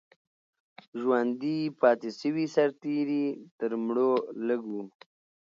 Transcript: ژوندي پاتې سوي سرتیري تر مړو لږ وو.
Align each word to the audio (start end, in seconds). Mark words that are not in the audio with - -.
ژوندي 0.99 1.57
پاتې 1.81 2.09
سوي 2.19 2.45
سرتیري 2.55 3.25
تر 3.59 3.71
مړو 3.83 4.13
لږ 4.47 4.61
وو. 4.71 4.83